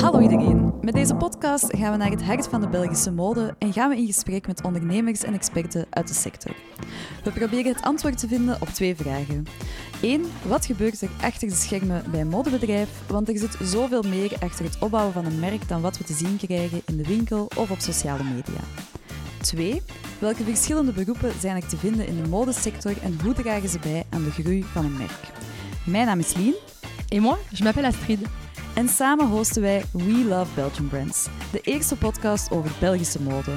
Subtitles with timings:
[0.00, 0.72] Hallo iedereen.
[0.80, 3.96] Met deze podcast gaan we naar het hart van de Belgische mode en gaan we
[3.96, 6.54] in gesprek met ondernemers en experten uit de sector.
[7.24, 9.46] We proberen het antwoord te vinden op twee vragen.
[10.02, 10.22] 1.
[10.42, 12.88] Wat gebeurt er achter de schermen bij een modebedrijf?
[13.08, 16.14] Want er zit zoveel meer achter het opbouwen van een merk dan wat we te
[16.14, 18.60] zien krijgen in de winkel of op sociale media.
[19.40, 19.82] 2.
[20.18, 24.04] Welke verschillende beroepen zijn er te vinden in de modesector en hoe dragen ze bij
[24.10, 25.32] aan de groei van een merk?
[25.86, 26.54] Mijn naam is Lien.
[27.08, 28.18] Et moi, je m'appelle Astrid.
[28.74, 33.52] En samen hosten wij We Love Belgian Brands, de eerste podcast over Belgische mode.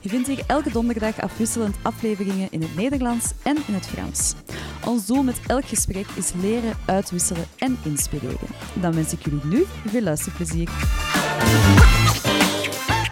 [0.00, 4.34] Je vindt hier elke donderdag afwisselend afleveringen in het Nederlands en in het Frans.
[4.84, 8.48] Ons doel met elk gesprek is leren, uitwisselen en inspireren.
[8.74, 10.68] Dan wens ik jullie nu veel luisterplezier.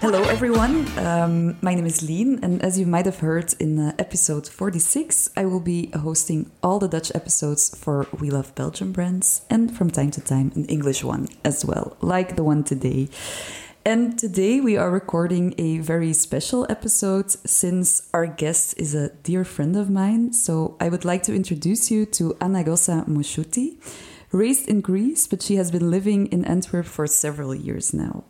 [0.03, 0.89] Hello, everyone.
[0.99, 5.31] Um, my name is Lien, and as you might have heard in uh, episode 46,
[5.37, 9.93] I will be hosting all the Dutch episodes for We Love Belgium brands, and from
[9.93, 13.11] time to time, an English one as well, like the one today.
[13.85, 19.45] And today we are recording a very special episode since our guest is a dear
[19.45, 20.33] friend of mine.
[20.33, 23.79] So I would like to introduce you to Anna Rosa Moschouti.
[24.33, 28.25] Raised in Greece, but she has been living in Antwerp for several years now.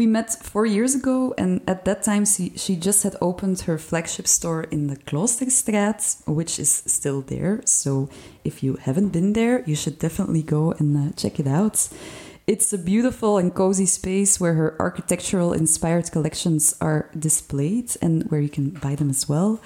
[0.00, 3.76] We met four years ago, and at that time, she, she just had opened her
[3.76, 7.60] flagship store in the Kloosterstraat, which is still there.
[7.66, 8.08] So
[8.42, 11.86] if you haven't been there, you should definitely go and uh, check it out.
[12.46, 18.40] It's a beautiful and cozy space where her architectural inspired collections are displayed and where
[18.40, 19.60] you can buy them as well.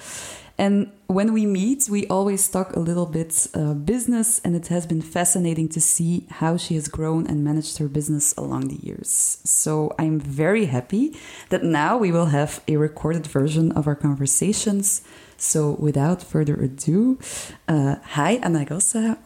[0.57, 4.85] And when we meet, we always talk a little bit uh, business, and it has
[4.85, 9.39] been fascinating to see how she has grown and managed her business along the years.
[9.43, 11.15] So I'm very happy
[11.49, 15.01] that now we will have a recorded version of our conversations.
[15.37, 17.19] So without further ado,
[17.67, 18.65] uh, hi Anna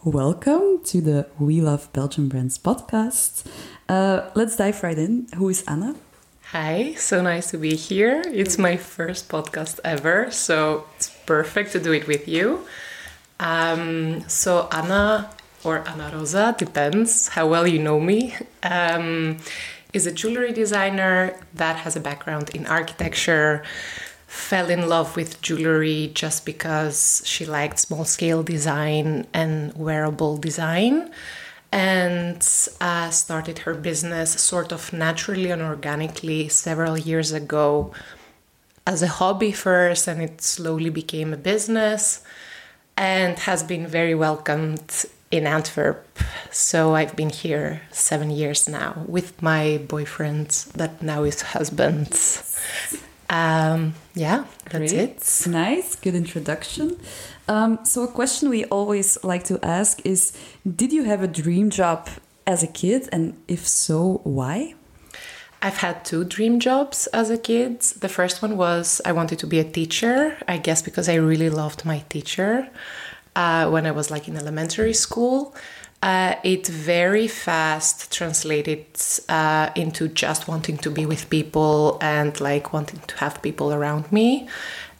[0.03, 3.45] welcome to the We Love Belgian Brands podcast.
[3.88, 5.27] Uh, let's dive right in.
[5.35, 5.95] Who is Anna?
[6.52, 8.23] Hi, so nice to be here.
[8.25, 12.66] It's my first podcast ever, so it's perfect to do it with you.
[13.40, 15.29] Um, so, Anna,
[15.63, 19.38] or Anna Rosa, depends how well you know me, um,
[19.94, 23.62] is a jewelry designer that has a background in architecture,
[24.25, 31.12] fell in love with jewelry just because she liked small scale design and wearable design
[31.72, 32.38] and
[32.81, 37.94] uh, started her business sort of naturally and organically several years ago
[38.88, 42.24] as a hobby first, and it slowly became a business
[42.97, 46.06] and has been very welcomed in Antwerp.
[46.52, 52.13] So I've been here seven years now with my boyfriend, that now is husband.
[53.29, 54.94] Um, yeah, that's Great.
[54.94, 55.47] it.
[55.47, 57.00] Nice, good introduction.
[57.47, 60.34] Um, so, a question we always like to ask is
[60.66, 62.09] Did you have a dream job
[62.47, 63.07] as a kid?
[63.12, 64.73] And if so, why?
[65.62, 67.81] I've had two dream jobs as a kid.
[67.81, 71.50] The first one was I wanted to be a teacher, I guess because I really
[71.50, 72.69] loved my teacher
[73.35, 75.53] uh, when I was like in elementary school.
[76.01, 78.85] Uh, it very fast translated
[79.27, 84.09] uh, into just wanting to be with people and like wanting to have people around
[84.11, 84.47] me.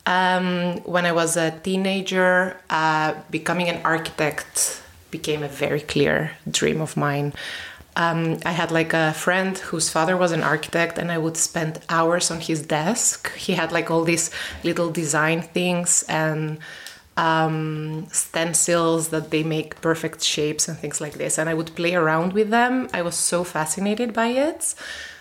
[0.06, 6.82] Um, when I was a teenager, uh, becoming an architect became a very clear dream
[6.82, 7.34] of mine.
[7.96, 11.80] Um, I had like a friend whose father was an architect, and I would spend
[11.90, 13.34] hours on his desk.
[13.36, 14.32] He had like all these
[14.64, 16.60] little design things and
[17.20, 21.38] um, stencils that they make perfect shapes and things like this.
[21.38, 22.88] And I would play around with them.
[22.94, 24.74] I was so fascinated by it.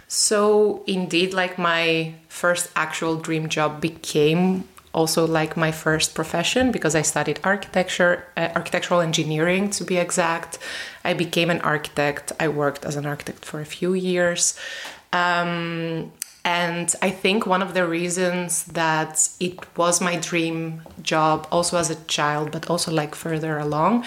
[0.06, 6.94] So, indeed, like my first actual dream job became also like my first profession because
[6.94, 10.58] I studied architecture, uh, architectural engineering to be exact.
[11.04, 12.32] I became an architect.
[12.40, 14.58] I worked as an architect for a few years.
[15.12, 16.12] Um,
[16.44, 21.90] and I think one of the reasons that it was my dream job, also as
[21.90, 24.04] a child, but also like further along,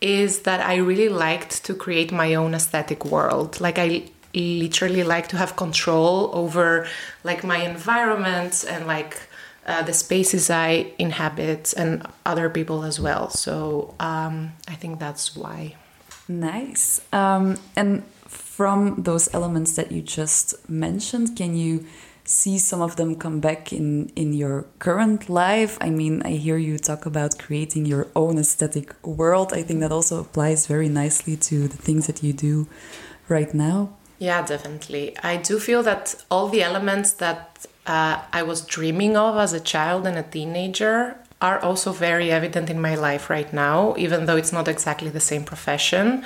[0.00, 3.60] is that I really liked to create my own aesthetic world.
[3.60, 4.04] Like I
[4.34, 6.86] literally like to have control over
[7.24, 9.18] like my environment and like
[9.66, 13.30] uh, the spaces I inhabit and other people as well.
[13.30, 15.76] So um, I think that's why.
[16.28, 17.00] Nice.
[17.12, 18.02] Um, and
[18.56, 21.84] from those elements that you just mentioned, can you
[22.24, 25.76] see some of them come back in in your current life?
[25.80, 29.52] I mean, I hear you talk about creating your own aesthetic world.
[29.52, 32.66] I think that also applies very nicely to the things that you do
[33.28, 33.78] right now.
[34.18, 35.04] Yeah, definitely.
[35.32, 39.60] I do feel that all the elements that uh, I was dreaming of as a
[39.60, 40.96] child and a teenager
[41.42, 45.20] are also very evident in my life right now, even though it's not exactly the
[45.20, 46.24] same profession.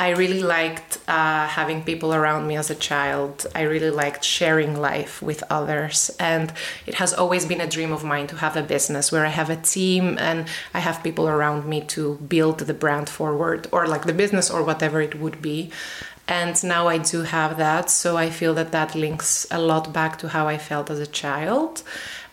[0.00, 3.46] I really liked uh, having people around me as a child.
[3.54, 6.10] I really liked sharing life with others.
[6.18, 6.54] And
[6.86, 9.50] it has always been a dream of mine to have a business where I have
[9.50, 14.06] a team and I have people around me to build the brand forward or like
[14.06, 15.70] the business or whatever it would be.
[16.26, 17.90] And now I do have that.
[17.90, 21.06] So I feel that that links a lot back to how I felt as a
[21.06, 21.82] child.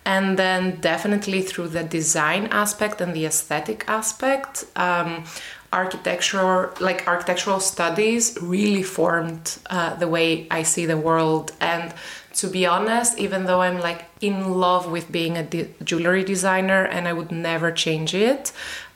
[0.05, 4.63] And then definitely through the design aspect and the aesthetic aspect.
[4.77, 5.25] Um,
[5.73, 11.51] architectural like architectural studies really formed uh, the way I see the world.
[11.59, 11.93] And
[12.35, 16.85] to be honest even though I'm like in love with being a de- jewelry designer
[16.85, 18.51] and I would never change it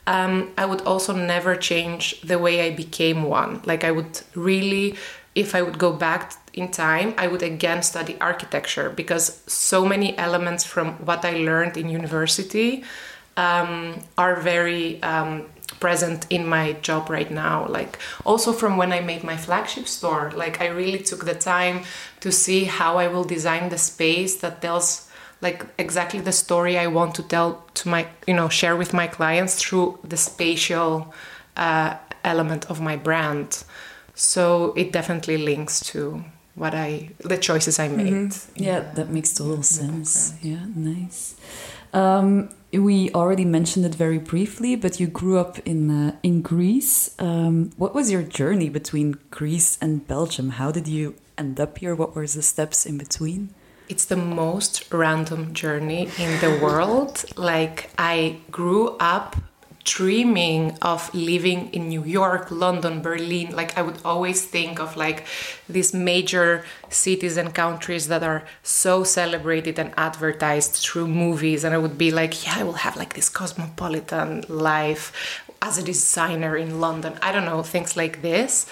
[0.08, 3.62] um, I would also never change the way I became one.
[3.66, 4.96] Like I would really
[5.36, 10.18] if I would go back in time I would again study architecture because so many
[10.18, 12.84] elements from what I learned in university
[13.38, 15.46] um, are very um,
[15.80, 20.32] present in my job right now like also from when i made my flagship store
[20.36, 21.82] like i really took the time
[22.20, 25.10] to see how i will design the space that tells
[25.42, 29.08] like exactly the story i want to tell to my you know share with my
[29.08, 31.14] clients through the spatial
[31.58, 33.64] uh, element of my brand.
[34.16, 36.24] So it definitely links to
[36.56, 38.14] what i the choices i made.
[38.14, 38.64] Mm-hmm.
[38.64, 40.34] yeah that makes total sense.
[40.42, 41.36] Yeah nice.
[41.94, 47.16] Um, we already mentioned it very briefly, but you grew up in uh, in Greece.
[47.20, 50.52] Um, what was your journey between Greece and Belgium?
[50.52, 51.96] How did you end up here?
[51.96, 53.54] What were the steps in between?
[53.90, 57.26] It's the most random journey in the world.
[57.36, 59.36] Like I grew up
[59.84, 63.56] dreaming of living in New York, London, Berlin.
[63.56, 65.26] Like I would always think of like
[65.68, 71.64] these major cities and countries that are so celebrated and advertised through movies.
[71.64, 75.84] And I would be like, yeah, I will have like this cosmopolitan life as a
[75.84, 77.14] designer in London.
[77.22, 78.66] I don't know, things like this.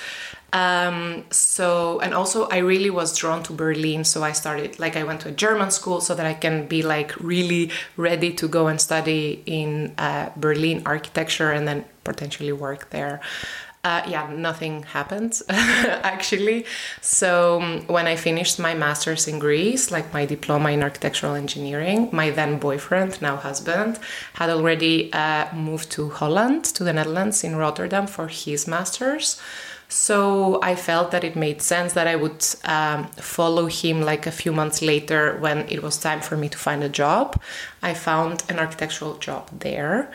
[0.54, 4.04] Um, so, and also I really was drawn to Berlin.
[4.04, 6.82] So I started, like, I went to a German school so that I can be
[6.82, 12.90] like really ready to go and study in uh, Berlin architecture and then potentially work
[12.90, 13.22] there.
[13.82, 16.66] Uh, yeah, nothing happened actually.
[17.00, 22.10] So um, when I finished my master's in Greece, like my diploma in architectural engineering,
[22.12, 23.98] my then boyfriend, now husband,
[24.34, 29.40] had already uh, moved to Holland, to the Netherlands, in Rotterdam for his master's.
[29.90, 34.32] So I felt that it made sense that I would um, follow him like a
[34.32, 37.42] few months later when it was time for me to find a job.
[37.82, 40.12] I found an architectural job there.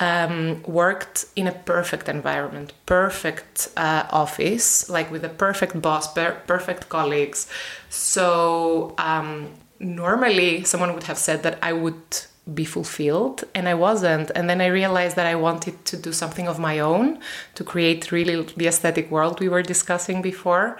[0.00, 6.40] Um, worked in a perfect environment, perfect uh, office, like with a perfect boss, per-
[6.48, 7.46] perfect colleagues.
[7.88, 12.02] So um, normally someone would have said that I would
[12.52, 14.30] be fulfilled and I wasn't.
[14.34, 17.18] And then I realized that I wanted to do something of my own
[17.54, 20.78] to create really the aesthetic world we were discussing before.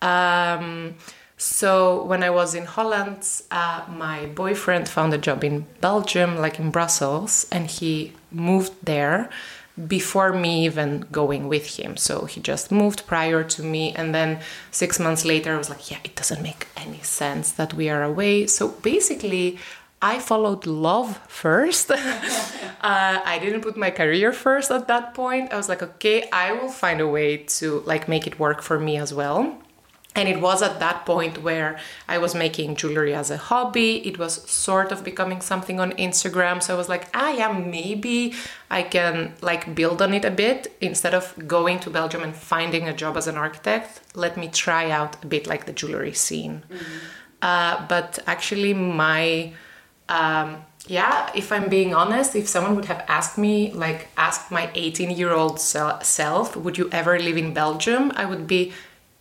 [0.00, 0.94] Um,
[1.36, 6.58] so when I was in Holland, uh, my boyfriend found a job in Belgium, like
[6.58, 9.28] in Brussels, and he moved there
[9.88, 11.96] before me even going with him.
[11.96, 13.92] So he just moved prior to me.
[13.96, 14.38] And then
[14.70, 18.02] six months later, I was like, yeah, it doesn't make any sense that we are
[18.02, 18.46] away.
[18.46, 19.58] So basically,
[20.04, 21.90] I followed love first.
[21.90, 21.96] uh,
[22.82, 25.50] I didn't put my career first at that point.
[25.50, 28.78] I was like, okay, I will find a way to like make it work for
[28.78, 29.56] me as well.
[30.14, 34.06] And it was at that point where I was making jewelry as a hobby.
[34.06, 36.62] It was sort of becoming something on Instagram.
[36.62, 38.34] So I was like, ah, yeah, maybe
[38.70, 42.88] I can like build on it a bit instead of going to Belgium and finding
[42.88, 44.02] a job as an architect.
[44.14, 46.62] Let me try out a bit like the jewelry scene.
[46.68, 46.98] Mm-hmm.
[47.40, 49.52] Uh, but actually, my
[50.08, 54.70] um, yeah, if I'm being honest, if someone would have asked me, like, asked my
[54.74, 58.12] 18 year old self, would you ever live in Belgium?
[58.14, 58.72] I would be,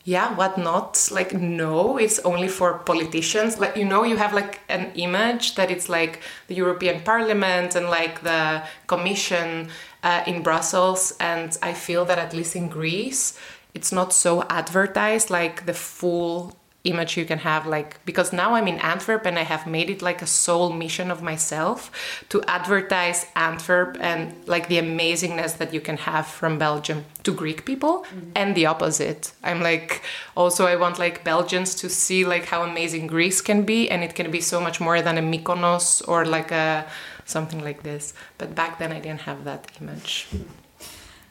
[0.04, 1.08] yeah, what not?
[1.10, 3.60] Like, no, it's only for politicians.
[3.60, 7.90] Like, you know, you have like an image that it's like the European Parliament and
[7.90, 9.70] like the Commission
[10.04, 11.14] uh, in Brussels.
[11.22, 13.40] And I feel that at least in Greece,
[13.74, 18.68] it's not so advertised like the full image you can have like because now i'm
[18.68, 21.90] in antwerp and i have made it like a sole mission of myself
[22.28, 27.64] to advertise antwerp and like the amazingness that you can have from belgium to greek
[27.66, 28.32] people mm-hmm.
[28.36, 29.32] and the opposite.
[29.44, 30.02] I'm like
[30.36, 34.14] also i want like belgians to see like how amazing greece can be and it
[34.14, 36.86] can be so much more than a mykonos or like a
[37.26, 38.14] something like this.
[38.38, 40.28] But back then i didn't have that image.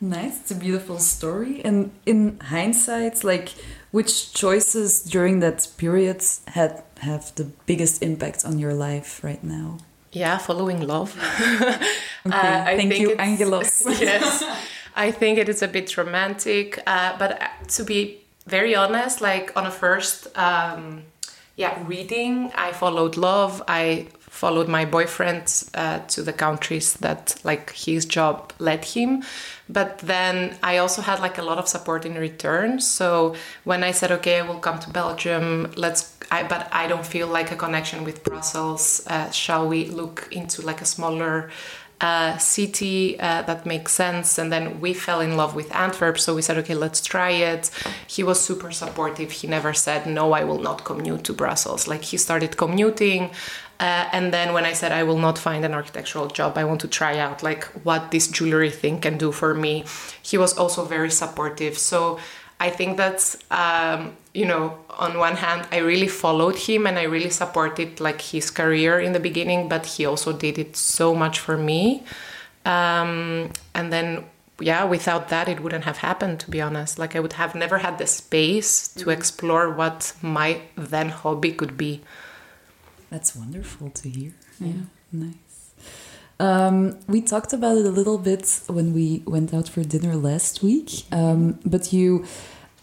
[0.00, 0.40] Nice.
[0.40, 1.62] It's a beautiful story.
[1.64, 3.54] And in hindsight like
[3.92, 9.78] which choices during that period had have the biggest impact on your life right now?
[10.12, 11.16] Yeah, following love.
[12.26, 13.84] okay, uh, thank you, Angelos.
[14.00, 14.42] yes.
[14.94, 19.56] I think it is a bit romantic, uh, but uh, to be very honest, like
[19.56, 21.02] on a first, um,
[21.56, 23.62] yeah, reading, I followed love.
[23.68, 29.22] I followed my boyfriend uh, to the countries that like his job led him
[29.72, 33.90] but then i also had like a lot of support in return so when i
[33.90, 37.56] said okay i will come to belgium let's I, but i don't feel like a
[37.56, 41.50] connection with brussels uh, shall we look into like a smaller
[42.02, 44.36] uh, city uh, that makes sense.
[44.36, 46.18] And then we fell in love with Antwerp.
[46.18, 47.70] So we said, okay, let's try it.
[48.08, 49.30] He was super supportive.
[49.30, 51.86] He never said, no, I will not commute to Brussels.
[51.86, 53.30] Like he started commuting.
[53.82, 56.80] Uh, and then when I said I will not find an architectural job, I want
[56.82, 59.84] to try out like what this jewelry thing can do for me.
[60.22, 61.76] He was also very supportive.
[61.76, 62.20] So
[62.60, 67.02] I think that's um, you know on one hand I really followed him and I
[67.02, 71.40] really supported like his career in the beginning, but he also did it so much
[71.40, 72.04] for me.
[72.64, 74.24] Um, and then
[74.60, 77.00] yeah, without that it wouldn't have happened to be honest.
[77.00, 79.10] Like I would have never had the space to mm-hmm.
[79.10, 82.02] explore what my then hobby could be.
[83.12, 84.32] That's wonderful to hear.
[84.58, 85.74] Yeah, nice.
[86.40, 90.62] Um, we talked about it a little bit when we went out for dinner last
[90.62, 92.24] week, um, but you,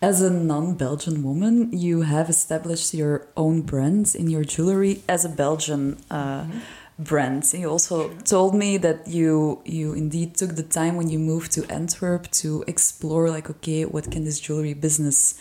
[0.03, 5.25] as a non Belgian woman, you have established your own brand in your jewelry as
[5.25, 5.97] a Belgian.
[6.11, 6.61] Uh, mm -hmm
[6.99, 7.53] brand.
[7.53, 11.61] You also told me that you you indeed took the time when you moved to
[11.71, 15.39] Antwerp to explore like okay, what can this jewelry business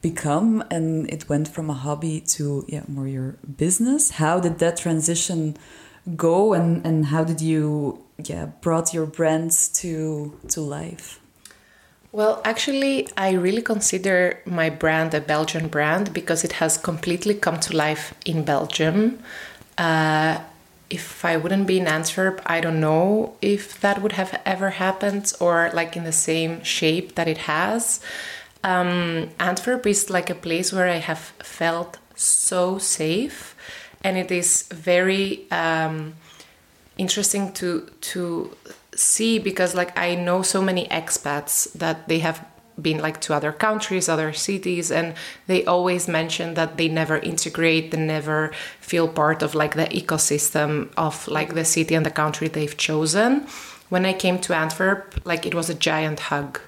[0.00, 4.76] become and it went from a hobby to yeah more your business how did that
[4.76, 5.56] transition
[6.16, 11.20] go and and how did you yeah brought your brands to to life
[12.12, 17.60] well, actually, I really consider my brand a Belgian brand because it has completely come
[17.60, 19.18] to life in Belgium.
[19.76, 20.38] Uh,
[20.88, 25.30] if I wouldn't be in Antwerp, I don't know if that would have ever happened
[25.40, 28.00] or like in the same shape that it has.
[28.66, 33.54] Um, Antwerp is like a place where I have felt so safe,
[34.02, 36.14] and it is very um,
[36.98, 38.56] interesting to to
[38.96, 42.44] see because like I know so many expats that they have
[42.82, 45.14] been like to other countries, other cities, and
[45.46, 50.90] they always mention that they never integrate, they never feel part of like the ecosystem
[50.96, 53.46] of like the city and the country they've chosen.
[53.88, 56.60] When I came to Antwerp, like it was a giant hug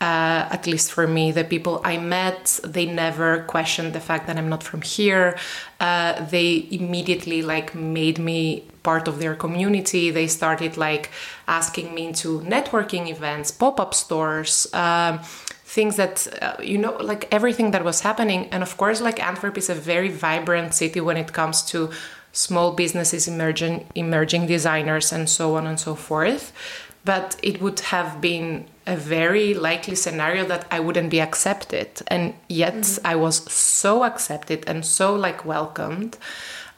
[0.00, 4.38] uh, at least for me, the people I met, they never questioned the fact that
[4.38, 5.36] I'm not from here.
[5.78, 10.10] Uh, they immediately like made me part of their community.
[10.10, 11.10] They started like
[11.46, 14.66] asking me into networking events, pop-up stores.
[14.72, 15.20] Um,
[15.70, 19.56] things that uh, you know like everything that was happening and of course like antwerp
[19.56, 21.88] is a very vibrant city when it comes to
[22.32, 26.52] small businesses emerging emerging designers and so on and so forth
[27.04, 31.88] but it would have been a very likely scenario that I wouldn't be accepted.
[32.08, 33.06] And yet mm-hmm.
[33.06, 36.18] I was so accepted and so like welcomed.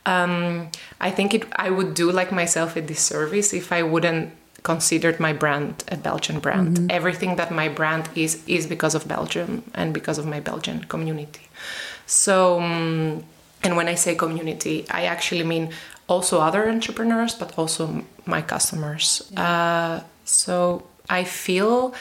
[0.04, 5.18] Um, I think it, I would do like myself a disservice if I wouldn't considered
[5.18, 6.76] my brand a Belgian brand.
[6.76, 6.86] Mm-hmm.
[6.90, 11.48] Everything that my brand is is because of Belgium and because of my Belgian community.
[12.06, 13.24] So, um,
[13.62, 15.70] and when I say community, I actually mean
[16.08, 19.30] also other entrepreneurs, but also my customers.
[19.32, 19.42] Yeah.
[19.42, 21.94] Uh, so I feel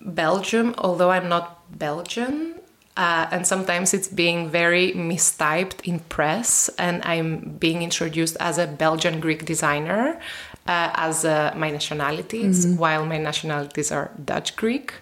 [0.00, 2.54] Belgium, although I'm not Belgian,
[2.96, 8.66] uh, and sometimes it's being very mistyped in press, and I'm being introduced as a
[8.66, 10.20] Belgian Greek designer
[10.66, 12.76] uh, as uh, my nationalities, mm-hmm.
[12.76, 14.94] while my nationalities are Dutch Greek.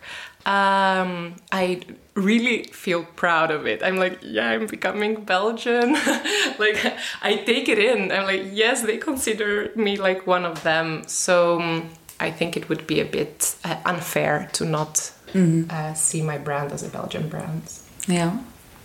[0.47, 1.81] Um, I
[2.15, 3.83] really feel proud of it.
[3.83, 5.93] I'm like, yeah, I'm becoming Belgian.
[6.59, 6.79] like,
[7.23, 8.11] I take it in.
[8.13, 11.03] I'm like, yes, they consider me like one of them.
[11.07, 15.71] So um, I think it would be a bit uh, unfair to not mm-hmm.
[15.71, 17.63] uh, see my brand as a Belgian brand.
[18.07, 18.39] Yeah.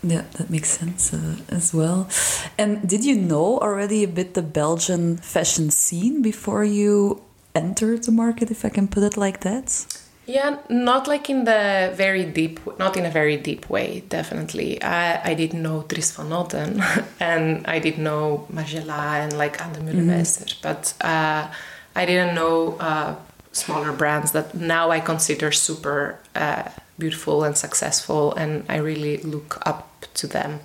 [0.06, 2.10] Yeah, that makes sense uh, as well.
[2.58, 7.22] And did you know already a bit the Belgian fashion scene before you
[7.56, 9.86] entered the market, if I can put it like that?
[10.26, 14.82] Yeah, not like in the very deep, not in a very deep way, definitely.
[14.82, 16.82] I, I did know Dries van Noten
[17.20, 20.62] and I didn't know Margiela and like Ann Demeulemeester, mm-hmm.
[20.62, 21.48] but uh,
[21.96, 23.16] I didn't know uh,
[23.52, 29.62] smaller brands that now I consider super uh, beautiful and successful, and I really look
[29.66, 30.60] up to them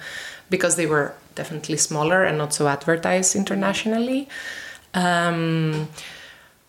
[0.50, 4.28] because they were definitely smaller and not so advertised internationally.
[4.94, 5.88] Um,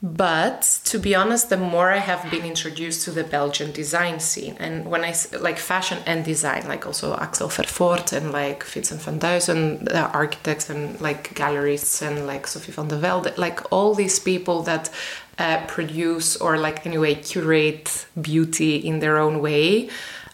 [0.02, 4.56] but to be honest the more i have been introduced to the belgian design scene
[4.58, 9.20] and when i like fashion and design like also axel vervoordt and like vincent van
[9.20, 14.20] duysen the architects and like gallerists and like sophie van der velde like all these
[14.20, 14.90] people that
[15.38, 19.90] uh, produce or like anyway curate beauty in their own way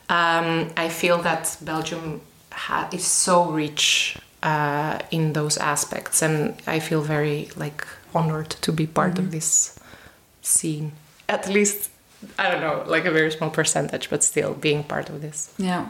[0.09, 6.21] um, i feel that belgium ha- is so rich uh, in those aspects.
[6.21, 9.25] And i feel very like honored to be part mm-hmm.
[9.25, 9.77] of this
[10.41, 10.93] scene.
[11.27, 11.91] At least,
[12.39, 15.53] I don't know, like a very small percentage, but still being part of this.
[15.57, 15.89] Yeah.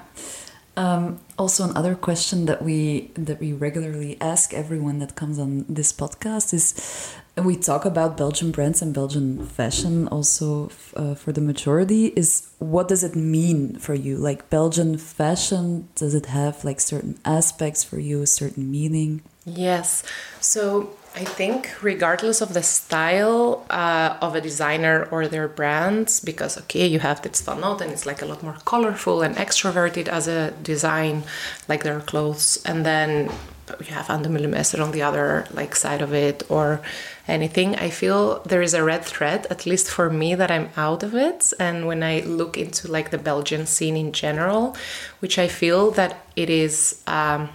[0.77, 5.93] Um, also, another question that we that we regularly ask everyone that comes on this
[5.93, 10.09] podcast is, we talk about Belgian brands and Belgian fashion.
[10.09, 14.17] Also, uh, for the majority, is what does it mean for you?
[14.17, 19.21] Like Belgian fashion, does it have like certain aspects for you, a certain meaning?
[19.45, 20.03] Yes.
[20.41, 26.57] So I think, regardless of the style uh, of a designer or their brands, because
[26.57, 30.27] okay, you have Dries Van Noten it's like a lot more colorful and extroverted as
[30.27, 31.23] a design,
[31.69, 33.31] like their clothes, and then
[33.79, 36.81] you have Ann Demeulemeester on the other like side of it or
[37.27, 37.75] anything.
[37.75, 41.15] I feel there is a red thread, at least for me, that I'm out of
[41.15, 41.53] it.
[41.59, 44.75] And when I look into like the Belgian scene in general,
[45.19, 47.01] which I feel that it is.
[47.07, 47.49] Um,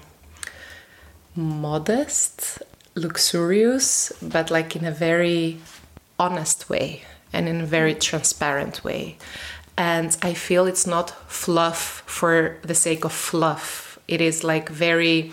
[1.36, 2.62] modest
[2.94, 5.58] luxurious, but like in a very
[6.18, 9.16] honest way and in a very transparent way.
[9.76, 13.98] And I feel it's not fluff for the sake of fluff.
[14.08, 15.32] It is like very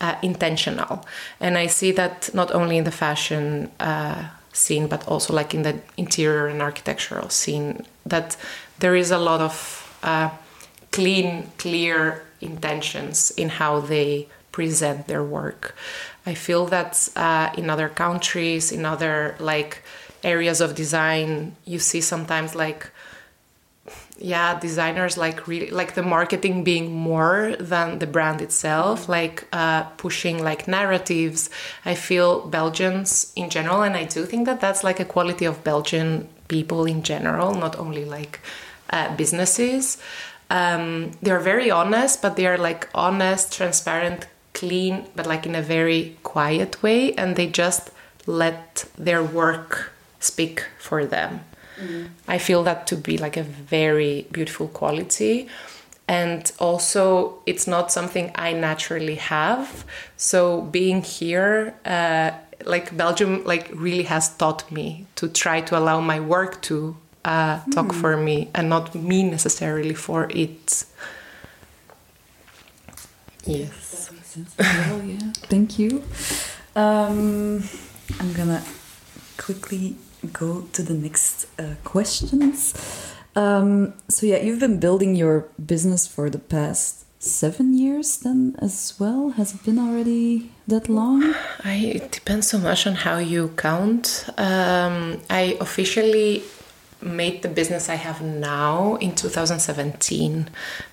[0.00, 1.04] uh, intentional.
[1.40, 5.62] And I see that not only in the fashion uh, scene, but also like in
[5.62, 8.36] the interior and architectural scene, that
[8.78, 10.30] there is a lot of uh,
[10.90, 15.74] clean, clear intentions in how they present their work.
[16.24, 19.82] I feel that uh, in other countries, in other like
[20.22, 22.90] areas of design, you see sometimes like
[24.18, 29.82] yeah designers like really like the marketing being more than the brand itself like uh,
[29.96, 31.50] pushing like narratives.
[31.84, 35.64] I feel belgians in general and i do think that that's like a quality of
[35.64, 38.40] belgian people in general not only like
[38.90, 39.98] uh, businesses.
[40.50, 44.26] Um, they're very honest but they're like honest transparent
[44.62, 47.90] clean, but like in a very quiet way, and they just
[48.26, 51.40] let their work speak for them.
[51.80, 52.10] Mm.
[52.28, 55.48] I feel that to be like a very beautiful quality.
[56.06, 59.84] And also, it's not something I naturally have.
[60.16, 62.30] So, being here, uh,
[62.64, 67.60] like Belgium, like really has taught me to try to allow my work to uh,
[67.74, 68.00] talk mm.
[68.00, 70.84] for me and not me necessarily for it.
[73.44, 74.02] Yes
[74.36, 75.32] yeah.
[75.48, 76.02] Thank you.
[76.74, 77.62] Um,
[78.20, 78.62] I'm gonna
[79.36, 79.96] quickly
[80.32, 82.74] go to the next uh, questions.
[83.34, 88.94] Um, so yeah, you've been building your business for the past seven years then as
[88.98, 89.30] well.
[89.30, 91.34] Has it been already that long?
[91.64, 94.28] I, it depends so much on how you count.
[94.38, 96.42] Um, I officially
[97.02, 100.48] made the business I have now in 2017,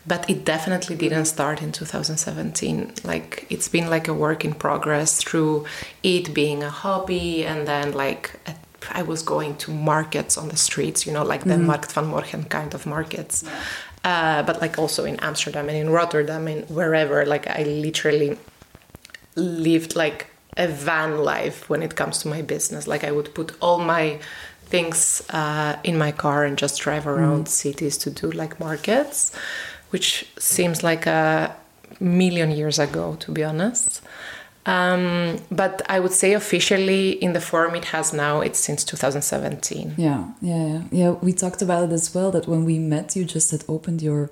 [0.08, 2.94] but it definitely didn't start in 2017.
[3.04, 5.66] Like it's been like a work in progress through
[6.04, 8.56] it being a hobby and then like a,
[8.92, 11.66] I was going to markets on the streets, you know, like the mm.
[11.66, 13.44] Markt van Morgen kind of markets.
[14.04, 18.38] Uh, but like also in Amsterdam and in Rotterdam and wherever, like I literally
[19.36, 22.88] lived like a van life when it comes to my business.
[22.88, 24.20] Like I would put all my
[24.70, 27.48] things uh, in my car and just drive around mm.
[27.48, 29.32] cities to do like markets,
[29.90, 31.56] which seems like a
[32.00, 34.02] million years ago, to be honest.
[34.66, 39.96] Um, but I would say officially in the form it has now, it's since 2017.
[39.98, 40.82] Yeah, yeah, yeah.
[40.92, 44.02] Yeah, we talked about it as well that when we met, you just had opened
[44.02, 44.30] your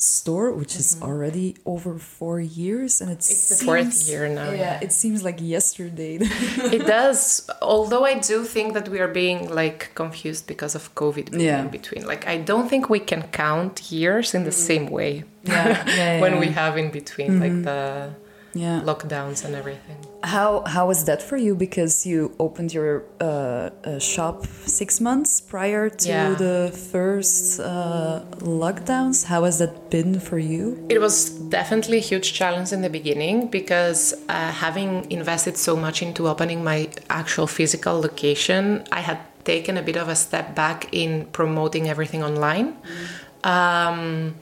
[0.00, 0.80] store, which mm-hmm.
[0.80, 4.50] is already over four years, and it's, it's the fourth year now.
[4.50, 6.18] Yeah, yeah, it seems like yesterday.
[6.20, 7.48] it does.
[7.60, 11.60] Although I do think that we are being like confused because of COVID yeah.
[11.60, 12.06] in between.
[12.06, 14.68] Like I don't think we can count years in the mm-hmm.
[14.70, 15.24] same way.
[15.44, 17.42] Yeah, yeah when we have in between mm-hmm.
[17.42, 18.14] like the
[18.54, 18.80] yeah.
[18.84, 19.96] lockdowns and everything.
[20.22, 21.54] How how was that for you?
[21.54, 26.34] Because you opened your uh, uh, shop six months prior to yeah.
[26.34, 29.24] the first uh, lockdowns.
[29.24, 30.84] How has that been for you?
[30.88, 36.02] It was definitely a huge challenge in the beginning because uh, having invested so much
[36.02, 40.88] into opening my actual physical location, I had taken a bit of a step back
[40.92, 42.76] in promoting everything online.
[42.76, 43.50] Mm.
[43.50, 44.34] Um,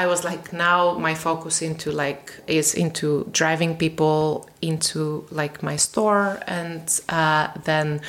[0.00, 5.76] I was like now my focus into like is into driving people into like my
[5.76, 8.00] store and uh, then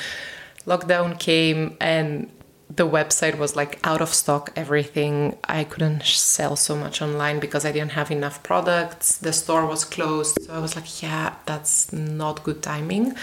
[0.66, 2.30] lockdown came and
[2.74, 5.38] the website was like out of stock everything.
[5.44, 9.18] I couldn't sell so much online because i didn't have enough products.
[9.18, 10.38] The store was closed.
[10.44, 13.16] So i was like yeah that's not good timing.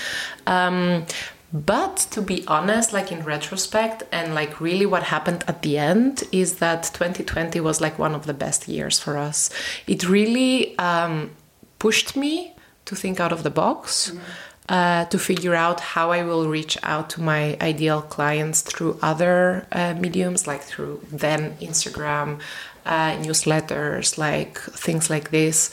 [0.47, 1.07] Um,
[1.53, 6.23] but to be honest like in retrospect and like really what happened at the end
[6.31, 9.51] is that 2020 was like one of the best years for us
[9.87, 11.31] it really um,
[11.79, 14.21] pushed me to think out of the box mm-hmm
[14.69, 19.67] uh, to figure out how I will reach out to my ideal clients through other
[19.73, 22.41] uh, mediums, like through then Instagram,
[22.85, 25.71] uh, newsletters, like things like this.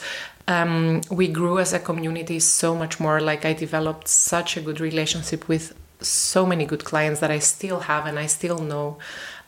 [0.48, 3.20] Um, we grew as a community so much more.
[3.20, 7.80] Like I developed such a good relationship with so many good clients that I still
[7.80, 8.98] have and I still know.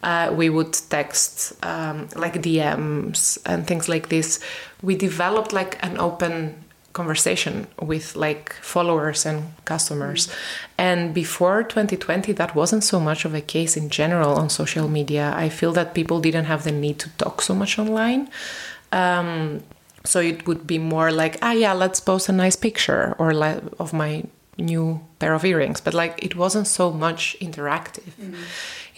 [0.02, 4.40] Uh, we would text um, like DMs and things like this.
[4.82, 10.26] We developed like an open conversation with like followers and customers.
[10.26, 10.72] Mm-hmm.
[10.78, 15.32] And before 2020, that wasn't so much of a case in general on social media.
[15.36, 18.30] I feel that people didn't have the need to talk so much online.
[18.92, 19.62] Um,
[20.08, 23.62] so it would be more like, ah, yeah, let's post a nice picture or like
[23.78, 24.24] of my
[24.56, 25.80] new pair of earrings.
[25.80, 28.10] But like, it wasn't so much interactive.
[28.20, 28.42] Mm-hmm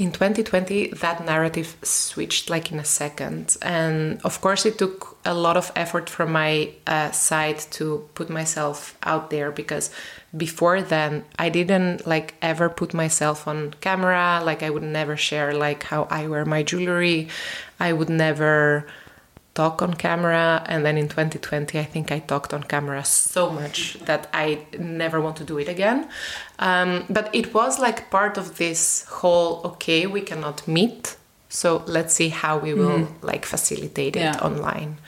[0.00, 5.34] in 2020 that narrative switched like in a second and of course it took a
[5.34, 9.90] lot of effort from my uh, side to put myself out there because
[10.34, 15.52] before then i didn't like ever put myself on camera like i would never share
[15.52, 17.28] like how i wear my jewelry
[17.78, 18.86] i would never
[19.54, 23.94] talk on camera and then in 2020 i think i talked on camera so much
[24.04, 26.08] that i never want to do it again
[26.58, 31.16] um, but it was like part of this whole okay we cannot meet
[31.48, 33.26] so let's see how we will mm-hmm.
[33.26, 34.38] like facilitate it yeah.
[34.38, 34.98] online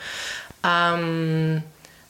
[0.64, 1.62] um,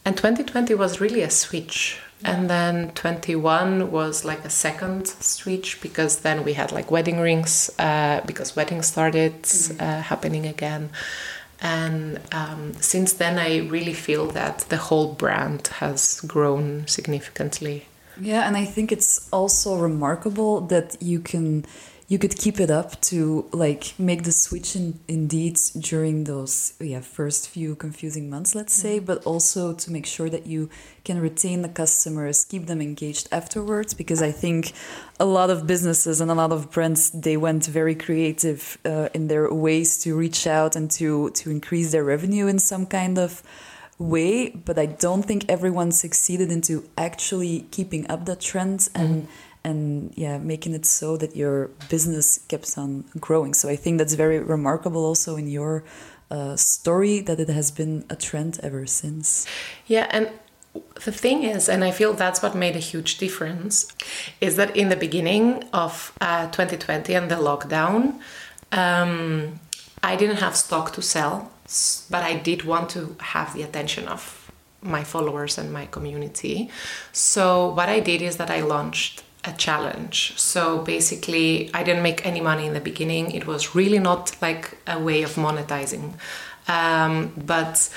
[0.05, 2.31] and 2020 was really a switch yeah.
[2.31, 7.71] and then 21 was like a second switch because then we had like wedding rings
[7.79, 9.83] uh, because weddings started mm-hmm.
[9.83, 10.89] uh, happening again
[11.63, 17.87] and um, since then, I really feel that the whole brand has grown significantly.
[18.21, 21.65] Yeah, and I think it's also remarkable that you can
[22.13, 27.01] you could keep it up to like make the switch in, indeed during those yeah
[27.01, 29.07] first few confusing months let's say mm-hmm.
[29.07, 30.69] but also to make sure that you
[31.05, 34.73] can retain the customers keep them engaged afterwards because i think
[35.19, 39.29] a lot of businesses and a lot of brands they went very creative uh, in
[39.29, 43.43] their ways to reach out and to to increase their revenue in some kind of
[43.99, 49.49] way but i don't think everyone succeeded into actually keeping up that trend and mm-hmm
[49.65, 53.55] and yeah making it so that your business keeps on growing.
[53.55, 55.85] So i think that's very remarkable also in your
[56.31, 59.47] uh, story that it has been a trend ever since.
[59.87, 60.31] Yeah and
[61.05, 63.87] the thing is and i feel that's what made a huge difference
[64.41, 68.19] is that in the beginning of uh, 2020 and the lockdown
[68.73, 69.61] um,
[70.03, 71.51] i didn't have stock to sell
[72.09, 74.43] but i did want to have the attention of
[74.83, 76.69] my followers and my community.
[77.13, 80.35] So what i did is that i launched a challenge.
[80.37, 83.33] So basically, I didn't make any money in the beginning.
[83.33, 86.15] It was really not like a way of monetizing.
[86.69, 87.91] Um, but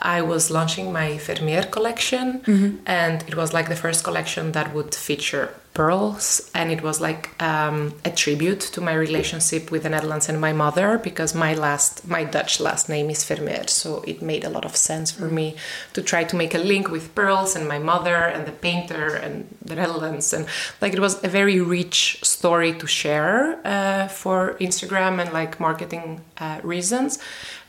[0.00, 2.76] I was launching my Vermeer collection, mm-hmm.
[2.86, 7.24] and it was like the first collection that would feature pearls, and it was like
[7.40, 11.92] um, a tribute to my relationship with the Netherlands and my mother because my last,
[12.08, 15.54] my Dutch last name is Vermeer, so it made a lot of sense for me
[15.92, 19.34] to try to make a link with pearls and my mother and the painter and
[19.64, 20.46] the Netherlands, and
[20.80, 26.22] like it was a very rich story to share uh, for Instagram and like marketing
[26.38, 27.20] uh, reasons.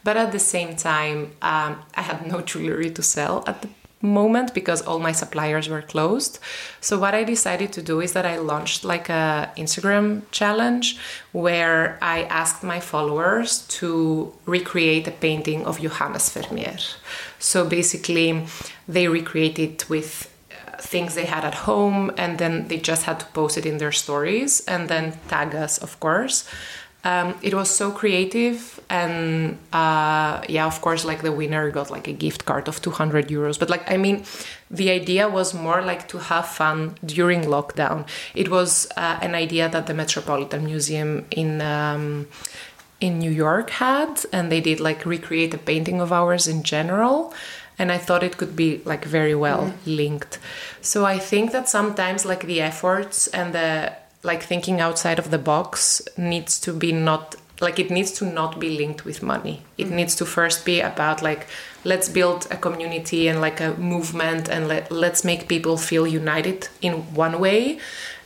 [0.04, 3.70] But at the same time, um, I had no jewelry to sell at the
[4.02, 6.40] moment because all my suppliers were closed.
[6.80, 10.98] So what I decided to do is that I launched like a Instagram challenge
[11.32, 16.78] where I asked my followers to recreate a painting of Johannes Vermeer.
[17.40, 18.46] So basically
[18.88, 23.20] they recreated it with uh, things they had at home and then they just had
[23.20, 26.48] to post it in their stories and then tag us of course
[27.04, 32.08] um, it was so creative and uh, yeah of course like the winner got like
[32.08, 33.58] a gift card of 200 euros.
[33.58, 34.24] But like i mean
[34.70, 38.06] the idea was more like to have fun during lockdown.
[38.36, 42.28] It was uh, an idea that the metropolitan museum in um,
[43.00, 47.34] in new york had and they did like recreate a painting of ours in general.
[47.78, 49.74] And i thought it could be like very well mm.
[49.86, 50.38] linked.
[50.82, 55.38] So i think that sometimes like the efforts and the like thinking outside of the
[55.38, 59.62] box needs to be not like it needs to not be linked with money.
[59.78, 59.96] It mm-hmm.
[59.98, 61.48] needs to first be about like
[61.84, 66.70] let's build a community and like a movement and let, let's make people feel united
[66.82, 67.80] in one way.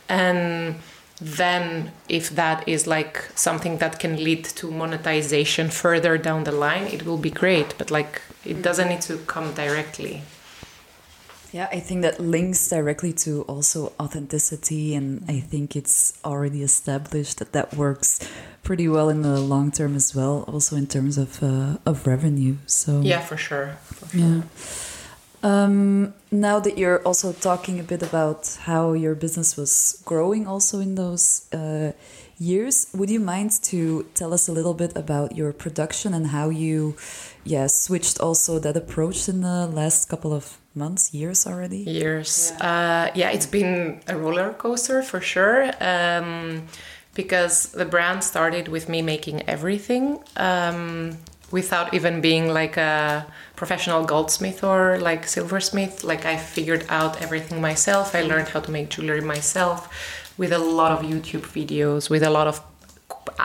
[0.08, 0.76] And
[1.20, 6.86] then if that is like something that can lead to monetization further down the line
[6.86, 7.74] it will be great.
[7.78, 10.22] But like it doesn't need to come directly
[11.54, 17.38] yeah i think that links directly to also authenticity and i think it's already established
[17.38, 18.18] that that works
[18.64, 22.56] pretty well in the long term as well also in terms of uh, of revenue
[22.66, 24.20] so yeah for sure, for sure.
[24.20, 24.42] yeah
[25.44, 30.80] um, now that you're also talking a bit about how your business was growing also
[30.80, 31.92] in those uh,
[32.38, 36.48] years, would you mind to tell us a little bit about your production and how
[36.48, 36.96] you,
[37.44, 41.78] yeah, switched also that approach in the last couple of months, years already?
[41.78, 42.52] Years.
[42.58, 45.70] Yeah, uh, yeah it's been a roller coaster for sure.
[45.80, 46.66] Um,
[47.14, 50.18] because the brand started with me making everything.
[50.36, 51.18] Um,
[51.54, 56.02] without even being like a professional goldsmith or like silversmith.
[56.02, 58.14] Like I figured out everything myself.
[58.14, 59.78] I learned how to make jewelry myself
[60.36, 62.60] with a lot of YouTube videos, with a lot of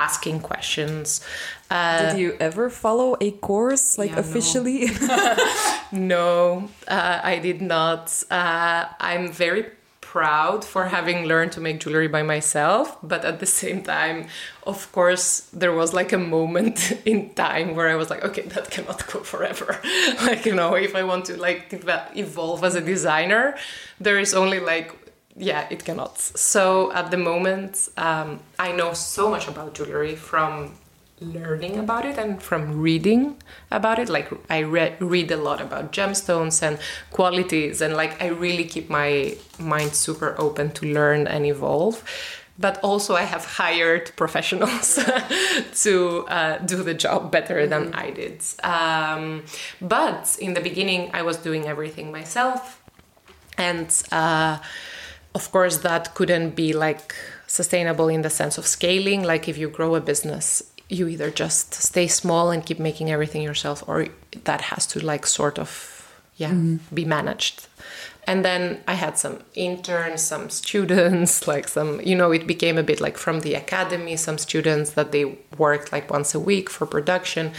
[0.05, 1.21] asking questions.
[1.69, 4.79] Uh, Did you ever follow a course like yeah, officially?
[5.01, 5.49] No,
[5.91, 8.23] no uh, I did not.
[8.31, 9.65] Uh, I'm very
[10.09, 14.25] proud for having learned to make jewelry by myself but at the same time
[14.65, 18.71] of course there was like a moment in time where i was like okay that
[18.71, 19.79] cannot go forever
[20.25, 21.61] like you know if i want to like
[22.15, 23.55] evolve as a designer
[23.99, 24.89] there is only like
[25.39, 26.19] yeah it cannot.
[26.19, 30.75] So at the moment um, i know so much about jewelry from
[31.21, 33.35] learning about it and from reading
[33.71, 34.09] about it.
[34.09, 36.77] Like i re- read a lot about gemstones and
[37.11, 42.03] qualities and like i really keep my mind super open to learn and evolve.
[42.57, 44.99] But also i have hired professionals
[45.83, 47.69] to uh, do the job better mm-hmm.
[47.69, 48.43] than i did.
[48.63, 49.43] Um,
[49.81, 52.81] but in the beginning i was doing everything myself.
[53.57, 54.59] And uh,
[55.35, 57.15] of course that couldn't be like
[57.47, 59.23] sustainable in the sense of scaling.
[59.23, 63.43] Like if you grow a business you either just stay small and keep making everything
[63.43, 64.07] yourself or
[64.43, 65.95] that has to like sort of
[66.35, 66.77] yeah mm-hmm.
[66.93, 67.67] be managed.
[68.27, 72.83] And then i had some interns some students like some you know it became a
[72.83, 76.85] bit like from the academy some students that they worked like once a week for
[76.85, 77.51] production.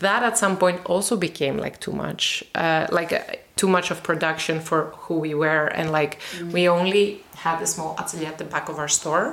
[0.00, 2.44] That at some point also became like too much.
[2.54, 3.22] Uh, like uh,
[3.60, 5.66] too much of production for who we were.
[5.78, 6.52] And like mm-hmm.
[6.56, 7.04] we only
[7.44, 9.26] had a small atelier at the back of our store.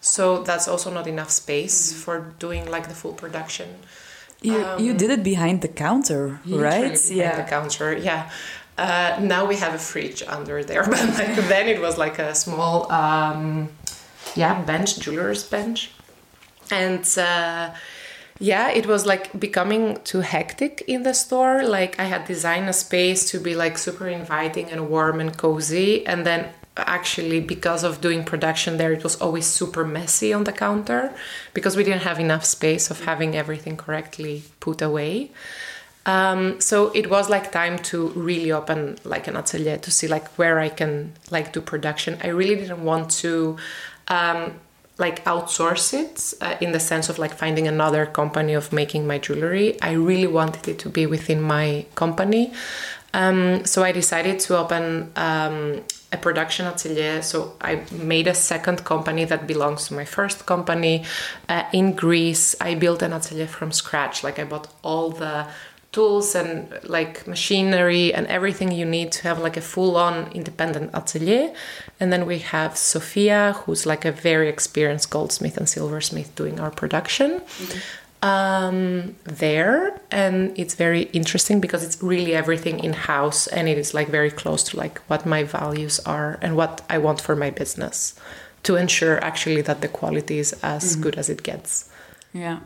[0.00, 2.02] So that's also not enough space mm-hmm.
[2.04, 3.68] for doing like the full production.
[4.42, 7.00] You, um, you did it behind the counter right?
[7.10, 8.30] yeah the counter yeah.
[8.76, 12.34] Uh, now we have a fridge under there but like then it was like a
[12.34, 13.70] small um,
[14.42, 15.78] yeah bench jeweler's bench.
[16.70, 17.72] And uh,
[18.38, 21.62] yeah it was like becoming too hectic in the store.
[21.64, 26.06] Like i had designed a space to be like super inviting and warm and cozy.
[26.06, 30.50] And then actually because of doing production there it was always super messy on the
[30.50, 31.14] counter
[31.52, 35.30] because we didn't have enough space of having everything correctly put away.
[36.06, 40.26] Um, so it was like time to really open like an atelier to see like
[40.36, 42.18] where i can like do production.
[42.22, 43.56] I really didn't want to
[44.08, 44.54] um,
[44.96, 49.18] like outsource it uh, in the sense of like finding another company of making my
[49.18, 52.52] jewelry i really wanted it to be within my company
[53.14, 57.22] um, so I decided to open um, a production atelier.
[57.22, 61.04] So I made a second company that belongs to my first company
[61.48, 62.56] uh, in Greece.
[62.60, 64.24] I built an atelier from scratch.
[64.24, 65.46] Like I bought all the
[65.92, 71.54] tools and like machinery and everything you need to have like a full-on independent atelier
[72.00, 76.70] and then we have sophia who's like a very experienced goldsmith and silversmith doing our
[76.70, 77.78] production mm-hmm
[78.24, 83.92] um, there and it's very interesting because it's really everything in house and it is
[83.92, 87.50] like very close to like what my values are and what I want for my
[87.50, 88.18] business
[88.62, 91.02] to ensure actually that the quality is as mm.
[91.02, 91.90] good as it gets.
[92.32, 92.60] Yeah,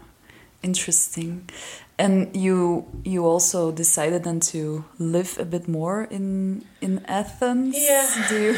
[0.63, 1.51] interesting
[1.99, 7.75] and you you also decided then to live a bit more in in Athens.
[7.77, 8.07] Yeah.
[8.29, 8.57] Do you,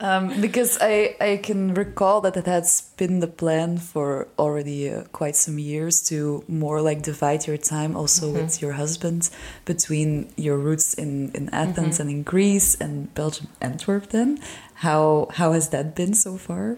[0.00, 5.04] um, because I I can recall that it has been the plan for already uh,
[5.12, 8.42] quite some years to more like divide your time also mm -hmm.
[8.42, 9.30] with your husband
[9.64, 12.00] between your roots in in Athens mm -hmm.
[12.00, 14.06] and in Greece and Belgium Antwerp.
[14.06, 14.38] Then
[14.74, 16.76] how how has that been so far?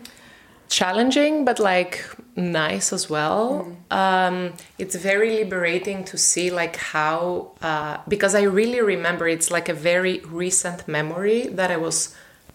[0.68, 2.04] challenging but like
[2.36, 3.74] nice as well.
[3.90, 3.96] Mm.
[3.96, 9.68] um, it's very liberating to see like how uh, because i really remember it's like
[9.68, 12.14] a very recent memory that i was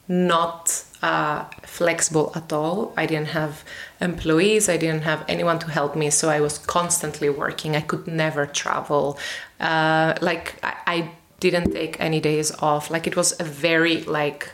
[0.09, 2.93] not uh, flexible at all.
[2.97, 3.63] I didn't have
[4.01, 4.67] employees.
[4.67, 6.09] I didn't have anyone to help me.
[6.09, 7.75] So i was constantly working.
[7.75, 9.19] I could never travel.
[9.59, 12.89] Uh, like I, I didn't take any days off.
[12.89, 14.49] Like it was a very like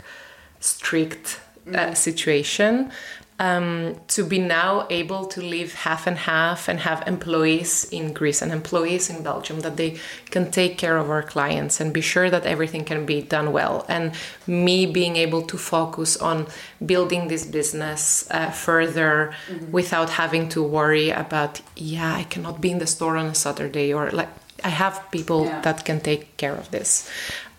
[0.59, 1.39] strict
[1.73, 2.91] uh, situation
[3.37, 8.41] um, to be now able to live half and half and have employees in Greece
[8.41, 9.99] and employees in Belgium that they
[10.31, 13.85] can take care of our clients and be sure that everything can be done well.
[13.89, 14.13] And
[14.47, 16.47] me being able to focus on
[16.85, 19.71] building this business uh, further mm-hmm.
[19.71, 23.93] without having to worry about, yeah, I cannot be in the store on a Saturday
[23.93, 24.29] or like
[24.63, 25.61] I have people yeah.
[25.61, 27.09] that can take care of this.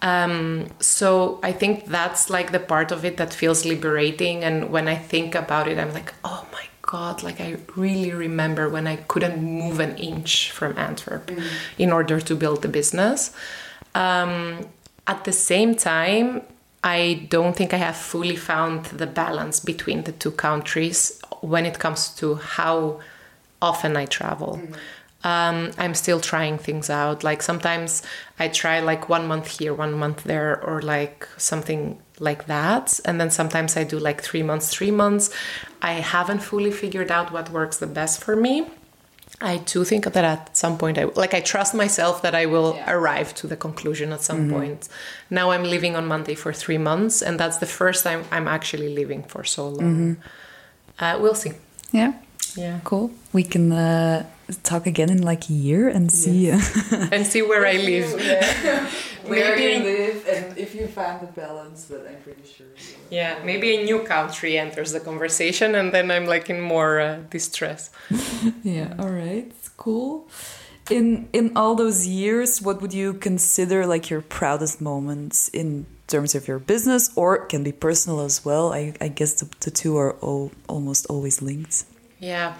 [0.02, 4.44] Um, so I think that's like the part of it that feels liberating.
[4.44, 8.68] And when I think about it, I'm like, oh my God, like I really remember
[8.68, 11.42] when I couldn't move an inch from Antwerp mm.
[11.78, 13.32] in order to build the business.
[13.94, 14.68] Um,
[15.06, 16.42] at the same time,
[16.84, 21.78] I don't think I have fully found the balance between the two countries when it
[21.78, 23.00] comes to how
[23.60, 24.60] often I travel.
[24.62, 24.76] Mm
[25.24, 27.24] um, I'm still trying things out.
[27.24, 28.02] Like sometimes
[28.38, 33.00] I try like one month here, one month there, or like something like that.
[33.04, 35.30] And then sometimes I do like three months, three months.
[35.82, 38.68] I haven't fully figured out what works the best for me.
[39.40, 42.74] I do think that at some point, I like I trust myself that I will
[42.74, 42.90] yeah.
[42.90, 44.52] arrive to the conclusion at some mm-hmm.
[44.52, 44.88] point.
[45.28, 48.94] Now I'm living on Monday for three months, and that's the first time I'm actually
[48.94, 50.16] living for so long.
[50.16, 51.04] Mm-hmm.
[51.04, 51.52] Uh, we'll see.
[51.92, 52.14] Yeah.
[52.54, 52.80] Yeah.
[52.84, 53.10] Cool.
[53.34, 54.24] We can uh,
[54.62, 56.92] talk again in like a year and see yes.
[57.12, 58.20] and see where I live.
[58.20, 58.90] yeah.
[59.26, 62.66] where maybe, you live and if you find the balance, but I'm pretty sure.
[63.10, 67.18] Yeah, maybe a new country enters the conversation and then I'm like in more uh,
[67.30, 67.90] distress.
[68.62, 69.52] yeah, all right.
[69.76, 70.28] Cool.
[70.90, 76.34] In in all those years, what would you consider like your proudest moments in terms
[76.34, 78.72] of your business or can be personal as well?
[78.72, 81.84] I, I guess the, the two are all, almost always linked.
[82.20, 82.54] Yeah.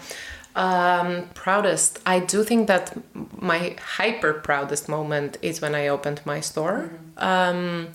[0.57, 1.99] Um, proudest.
[2.03, 2.97] I do think that
[3.39, 6.89] my hyper proudest moment is when I opened my store.
[6.89, 7.23] Mm-hmm.
[7.23, 7.87] Um,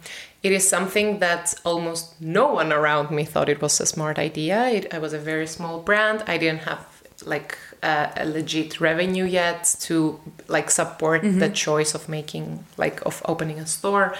[0.45, 4.69] it is something that almost no one around me thought it was a smart idea.
[4.69, 6.23] It, I was a very small brand.
[6.29, 6.87] I didn't have
[7.27, 11.41] like uh, a legit revenue yet to like support mm-hmm.
[11.41, 14.15] the choice of making like of opening a store.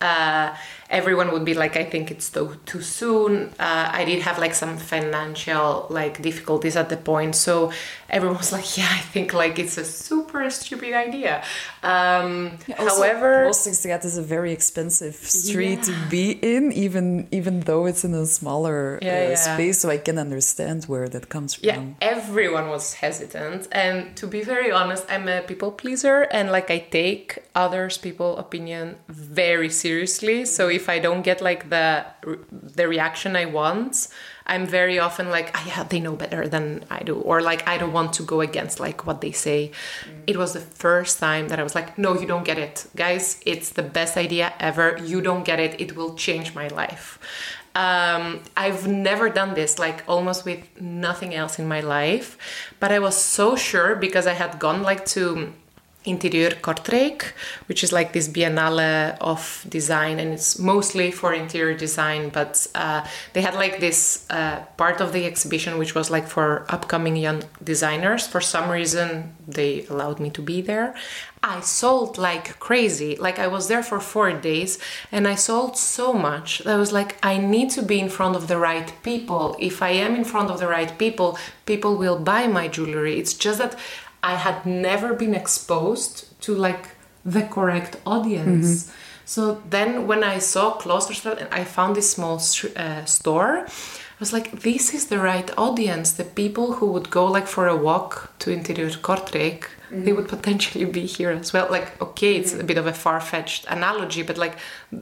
[0.00, 0.54] Uh,
[0.90, 3.48] everyone would be like i think it's too, too soon.
[3.58, 7.72] Uh, i did have like some financial like difficulties at the point so
[8.08, 11.42] everyone was like yeah i think like it's a super stupid idea.
[11.82, 15.84] Um, yeah, also, however Wolfsteinstraat is a very expensive street yeah.
[15.84, 19.98] to be in even even though it's in a smaller yeah, uh, space so i
[19.98, 21.66] can understand where that comes from.
[21.68, 26.70] yeah everyone was hesitant and to be very honest i'm a people pleaser and like
[26.70, 31.88] i take others people opinion very seriously so if I don't get like the
[32.76, 34.08] the reaction I want,
[34.46, 37.78] I'm very often like, oh, yeah, they know better than I do, or like I
[37.78, 39.60] don't want to go against like what they say.
[39.70, 40.22] Mm.
[40.26, 43.40] It was the first time that I was like, no, you don't get it, guys.
[43.44, 44.86] It's the best idea ever.
[45.12, 45.80] You don't get it.
[45.80, 47.18] It will change my life.
[47.74, 52.28] Um, I've never done this, like almost with nothing else in my life,
[52.80, 55.52] but I was so sure because I had gone like to
[56.06, 57.32] Interieur Kortrijk,
[57.66, 62.30] which is like this biennale of design, and it's mostly for interior design.
[62.30, 66.64] But uh, they had like this uh, part of the exhibition which was like for
[66.68, 68.26] upcoming young designers.
[68.26, 70.94] For some reason, they allowed me to be there.
[71.42, 73.14] I sold like crazy.
[73.16, 74.78] Like I was there for four days,
[75.12, 78.36] and I sold so much that I was like, I need to be in front
[78.36, 79.56] of the right people.
[79.60, 83.18] If I am in front of the right people, people will buy my jewelry.
[83.18, 83.76] It's just that
[84.32, 86.84] I had never been exposed to like
[87.24, 88.66] the correct audience.
[88.66, 88.92] Mm-hmm.
[89.24, 93.52] So then when I saw Kloosterstraat and I found this small uh, store,
[94.16, 96.12] I was like, this is the right audience.
[96.12, 98.10] The people who would go like for a walk
[98.40, 100.04] to Interieur Kortrijk, mm-hmm.
[100.04, 101.68] they would potentially be here as well.
[101.70, 102.60] Like, okay, it's mm-hmm.
[102.60, 104.56] a bit of a far-fetched analogy, but like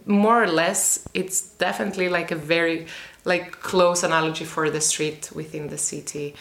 [0.07, 2.87] more or less, it's definitely like a very
[3.25, 6.35] like close analogy for the street within the city.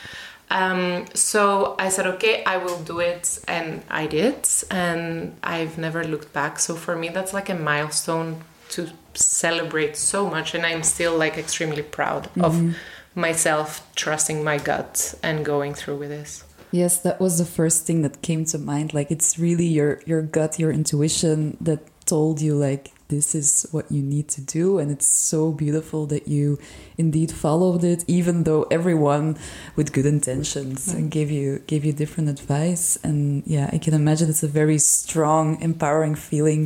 [0.49, 3.39] Um, so I said, okay, I will do it.
[3.47, 4.47] And I did.
[4.69, 6.59] And I've never looked back.
[6.59, 10.53] So for me, that's like a milestone to celebrate so much.
[10.53, 12.41] And I'm still like extremely proud mm-hmm.
[12.43, 12.75] of
[13.15, 16.43] myself trusting my gut and going through with this.
[16.71, 18.95] Yes, that was the first thing that came to mind.
[18.95, 23.85] Like it's really your your gut, your intuition that told you like this is what
[23.95, 26.45] you need to do and it's so beautiful that you
[27.03, 29.27] indeed followed it even though everyone
[29.77, 31.09] with good intentions mm.
[31.15, 32.85] gave you gave you different advice.
[33.07, 33.19] And
[33.55, 36.61] yeah i can imagine it's a very strong empowering feeling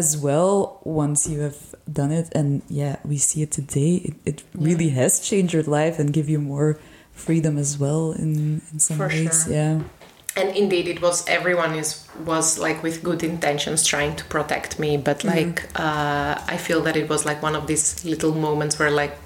[0.00, 0.54] as well
[1.02, 1.60] once you have
[2.00, 2.26] done it.
[2.34, 3.92] And yeah we see it today.
[4.08, 6.78] It, it really has changed your life and give you more
[7.12, 8.32] freedom as well in
[8.72, 9.44] in some For ways.
[9.44, 9.52] sure.
[9.52, 9.74] yeah
[10.36, 14.96] and indeed it was everyone is was like with good intentions trying to protect me
[14.96, 15.28] but mm-hmm.
[15.28, 15.82] like mm-hmm.
[15.82, 19.16] uh, i feel that it was like one of these little moments where like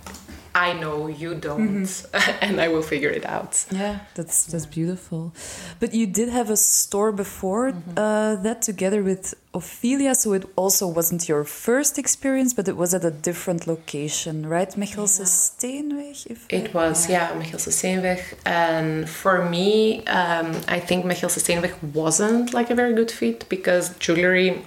[0.57, 1.87] I know you don't,
[2.41, 3.67] and I will figure it out.
[3.71, 5.35] Yeah, that's that's beautiful.
[5.81, 10.89] But you did have a store before uh, that together with Ophelia, so it also
[10.89, 14.71] wasn't your first experience, but it was at a different location, right?
[14.71, 16.27] Mechelse Steenweg?
[16.27, 18.23] If It was, yeah, Mechelse Steenweg.
[18.47, 23.95] And for me, um, I think Mechelse Steenweg wasn't like a very good fit because
[23.99, 24.65] jewelry,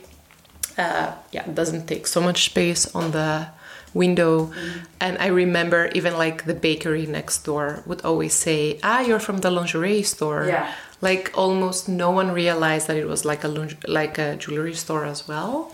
[0.78, 3.48] uh, yeah, doesn't take so much space on the
[3.94, 4.52] window.
[5.00, 9.40] And I remember even like the bakery next door would always say, "Ah, you're from
[9.40, 10.72] the lingerie store." Yeah.
[11.02, 15.28] Like almost no one realized that it was like a like a jewelry store as
[15.28, 15.74] well.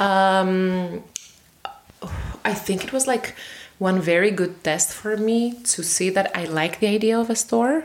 [0.00, 1.02] Um,
[2.44, 3.34] I think it was like
[3.78, 7.36] one very good test for me to see that I like the idea of a
[7.36, 7.84] store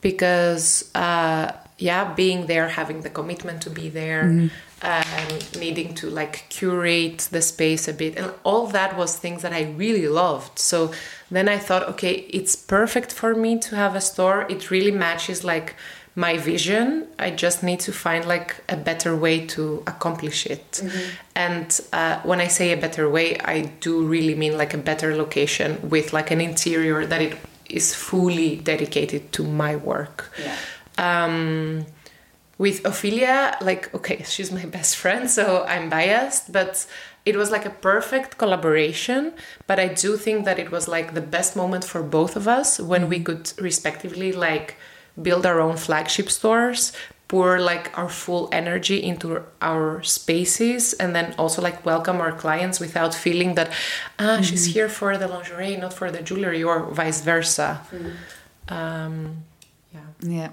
[0.00, 4.50] because, uh, yeah, being there, having the commitment to be there,
[4.86, 9.52] and needing to like curate the space a bit, and all that was things that
[9.52, 10.58] I really loved.
[10.58, 10.92] So
[11.30, 14.46] then I thought, okay, it's perfect for me to have a store.
[14.48, 15.74] It really matches like
[16.14, 17.06] my vision.
[17.18, 20.82] I just need to find like a better way to accomplish it.
[21.34, 25.14] And uh, when i say a better way i do really mean like a better
[25.14, 27.36] location with like an interior that it
[27.68, 30.32] is fully dedicated to my work.
[30.98, 31.86] Um,
[32.58, 36.86] with ophelia like okay she's my best friend so i'm biased but
[37.24, 39.32] it was like a perfect collaboration
[39.66, 42.80] but i do think that it was like the best moment for both of us
[42.80, 44.76] when we could respectively like
[45.20, 46.92] build our own flagship stores
[47.28, 52.78] pour like our full energy into our spaces and then also like welcome our clients
[52.78, 53.68] without feeling that
[54.18, 57.80] ah she's here for the lingerie not for the jewelry or vice versa.
[58.68, 59.44] Um,
[59.92, 60.00] yeah.
[60.20, 60.50] Yeah.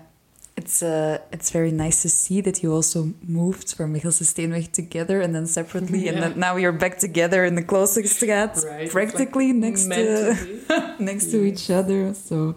[0.56, 5.20] It's uh, it's very nice to see that you also moved from Mechelse Steenweg together
[5.20, 9.56] and then separately, and then now you're back together in the Kloosterstraat, Right, practically like
[9.56, 10.36] next to,
[10.68, 12.14] to next to each other.
[12.14, 12.56] So,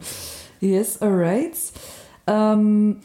[0.60, 1.56] yes, all right.
[2.28, 3.00] Um,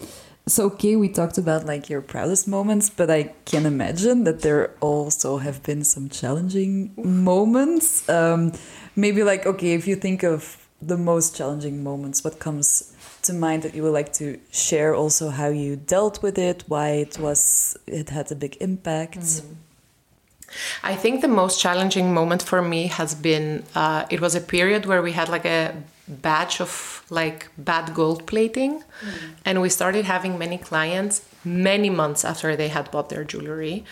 [0.45, 4.75] so okay, we talked about like your proudest moments, but I can imagine that there
[4.81, 8.07] also have been some challenging moments.
[8.09, 8.51] Um,
[8.95, 12.93] maybe like okay, if you think of the most challenging moments, what comes
[13.23, 14.95] to mind that you would like to share?
[14.95, 19.41] Also, how you dealt with it, why it was it had a big impact.
[20.83, 24.85] I think the most challenging moment for me has been uh, it was a period
[24.85, 25.75] where we had like a
[26.07, 28.83] batch of like bad gold plating
[29.45, 33.85] and we started having many clients many months after they had bought their jewelry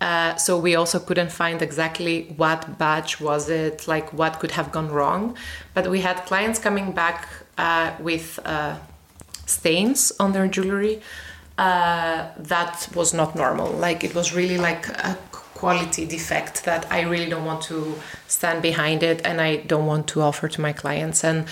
[0.00, 4.72] uh, so we also couldn't find exactly what batch was it like what could have
[4.72, 5.36] gone wrong
[5.74, 7.28] but we had clients coming back
[7.58, 8.76] uh, with uh,
[9.46, 11.00] stains on their jewelry
[11.58, 13.70] uh, that was not normal.
[13.70, 15.18] Like it was really like a
[15.56, 17.78] quality defect that i really don't want to
[18.28, 21.24] stand behind it and i don't want to offer to my clients.
[21.24, 21.46] And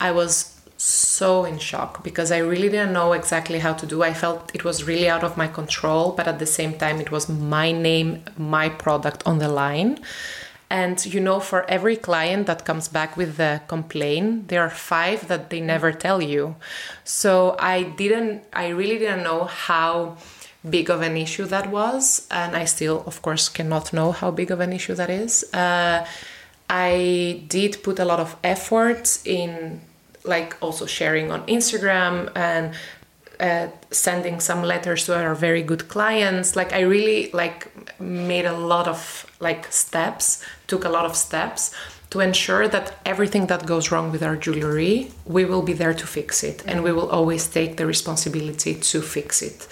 [0.00, 4.04] i was so in shock because i really didn't know exactly how to do.
[4.04, 7.10] I felt it was really out of my control but at the same time it
[7.10, 9.98] was my name my product on the line
[10.70, 15.28] and you know, for every client that comes back with the complaint, there are five
[15.28, 16.56] that they never tell you.
[17.04, 20.18] So I didn't, I really didn't know how
[20.68, 22.26] big of an issue that was.
[22.30, 25.44] And I still, of course, cannot know how big of an issue that is.
[25.54, 26.06] Uh,
[26.68, 29.80] I did put a lot of effort in,
[30.24, 32.74] like, also sharing on Instagram and
[33.40, 36.56] uh, sending some letters to our very good clients.
[36.56, 37.70] Like i really like
[38.00, 41.72] made a lot of like steps took a lot of steps
[42.10, 46.06] to ensure that everything that goes wrong with our jewelry we will be there to
[46.06, 49.68] fix it and we will always take the responsibility to fix it.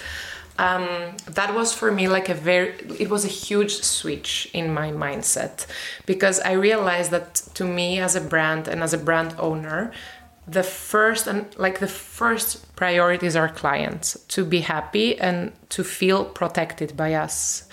[0.59, 0.89] Um,
[1.27, 5.67] that was for me like a very it was a huge switch in my mindset
[6.07, 9.93] because i realized that to me as a brand and as a brand owner
[10.49, 15.83] the first and like the first priority is our clients to be happy and to
[15.83, 17.69] feel protected by us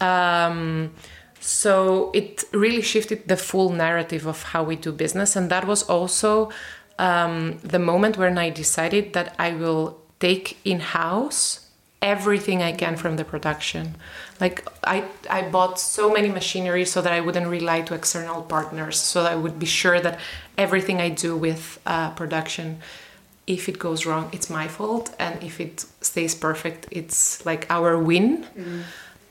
[0.00, 0.92] um,
[1.40, 5.82] so it really shifted the full narrative of how we do business and that was
[5.84, 6.50] also
[6.98, 11.64] um, the moment when i decided that i will take in-house
[12.04, 13.96] everything I can from the production.
[14.40, 18.98] Like I, I bought so many machinery so that I wouldn't rely to external partners,
[18.98, 20.18] so that I would be sure that
[20.58, 22.78] everything I do with uh, production,
[23.46, 27.96] if it goes wrong, it's my fault, and if it stays perfect, it's like our
[27.98, 28.46] win.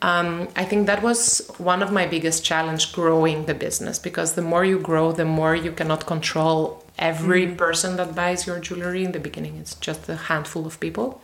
[0.02, 4.42] Um, I think that was one of my biggest challenge growing the business because the
[4.42, 9.06] more you grow, the more you cannot control every person that buys your jewelry.
[9.06, 11.22] In the beginning, it's just a handful of people.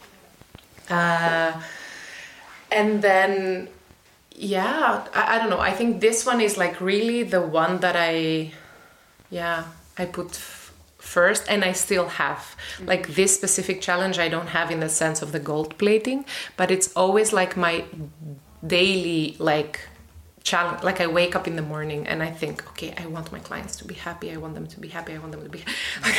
[0.90, 1.62] Uh,
[2.72, 3.70] and then,
[4.36, 5.60] yeah, I, I don't know.
[5.60, 8.52] I think this one is like really the one that I,
[9.30, 9.66] yeah,
[9.98, 12.56] I put f- first, and I still have.
[12.78, 12.86] Mm-hmm.
[12.88, 16.26] Like this specific challenge, I don't have in the sense of the gold plating,
[16.58, 17.86] but it's always like my
[18.66, 19.80] daily like
[20.52, 23.42] challenge like i wake up in the morning and i think okay i want my
[23.50, 24.28] clients to be happy.
[24.36, 25.12] I want them to be happy.
[25.18, 25.62] I want them to be
[26.06, 26.18] like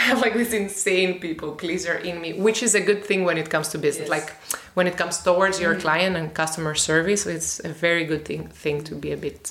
[0.00, 3.36] i have like this insane people pleaser in me which is a good thing when
[3.42, 4.08] it comes to business.
[4.08, 4.16] Yes.
[4.16, 4.28] like
[4.76, 5.86] when it comes towards your mm-hmm.
[5.86, 9.42] client and customer service it's a very good thing thing to be a bit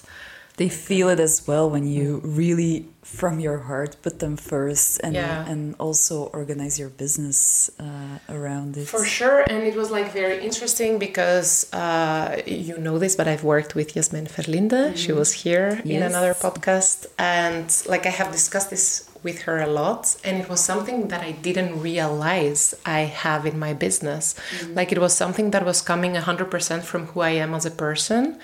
[0.57, 2.35] They feel it as well when you mm-hmm.
[2.35, 5.45] really, from your heart, put them first and Yeah.
[5.51, 8.87] and also organize your business uh, around it.
[8.87, 13.43] For sure, and it was like very interesting because uh, you know this, but I've
[13.43, 14.97] worked with Yasmin Verlinde.
[14.97, 17.05] She was here in another podcast,
[17.37, 18.87] and like I have discussed this
[19.23, 23.57] with her a lot, and it was something that I didn't realize I have in
[23.57, 24.35] my business.
[24.79, 28.37] Like it was something that was coming 100% from who I am as a person.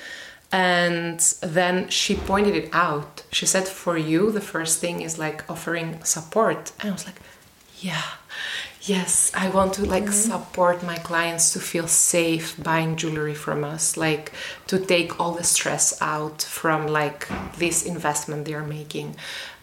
[0.51, 3.23] And then she pointed it out.
[3.31, 6.73] She said, For you, the first thing is like offering support.
[6.79, 7.21] And I was like,
[7.79, 8.03] Yeah,
[8.81, 13.95] yes, I want to like support my clients to feel safe buying jewelry from us,
[13.95, 14.33] like
[14.67, 17.27] to take all the stress out from like
[17.57, 19.15] this investment they are making.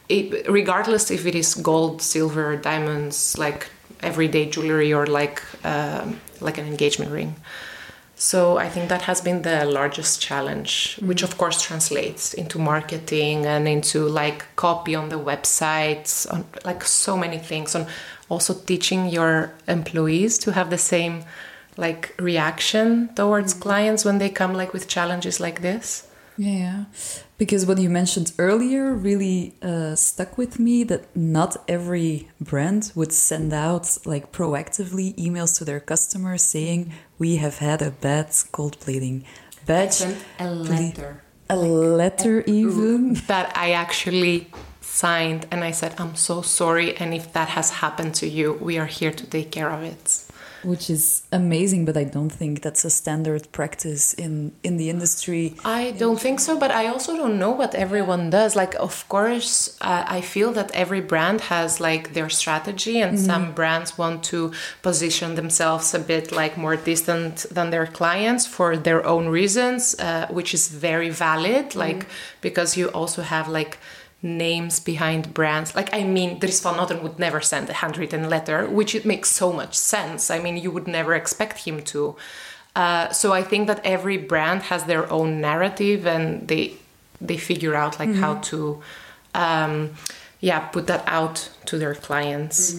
[0.09, 3.69] It, regardless if it is gold, silver, diamonds, like
[4.03, 7.37] everyday jewelry or like um, like an engagement ring.
[8.21, 13.47] So I think that has been the largest challenge, which of course translates into marketing
[13.47, 17.87] and into like copy on the websites, on like so many things, on
[18.29, 21.25] also teaching your employees to have the same
[21.77, 23.63] like reaction towards mm-hmm.
[23.63, 26.08] clients when they come like with challenges like this.
[26.39, 26.85] Yeah, yeah.
[27.37, 33.13] Because what you mentioned earlier really uh, stuck with me that not every brand would
[33.13, 38.79] send out like proactively emails to their customers saying we have had a bad gold
[38.81, 39.25] plating
[39.67, 40.01] batch.
[40.39, 43.15] a letter A letter even.
[43.27, 44.49] that I actually
[44.81, 46.97] signed and I said, I'm so sorry.
[46.97, 50.25] And if that has happened to you, we are here to take care of it.
[50.63, 55.55] Which is amazing, but I don't think that's a standard practice in, in the industry.
[55.65, 58.57] I don't think so, but I also don't know what everyone does.
[58.57, 63.53] Like, of course, uh, I feel that every brand has like their strategy, and some
[63.53, 64.53] brands want to
[64.83, 70.27] position themselves a bit like more distant than their clients for their own reasons, uh,
[70.31, 71.75] which is very valid.
[71.75, 72.07] Like,
[72.41, 73.79] because you also have like
[74.23, 75.75] names behind brands.
[75.77, 79.31] Like, I mean, Dries van Noten would never send a handwritten letter, which it makes
[79.31, 80.31] so much sense.
[80.31, 82.17] I mean, you would never expect him to.
[82.75, 86.75] Uh, so I think that every brand has their own narrative, and they
[87.21, 88.81] they figure out like how to,
[89.35, 89.91] um,
[90.41, 92.77] yeah, put that out to their clients.